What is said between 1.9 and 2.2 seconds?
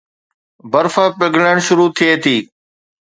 ٿئي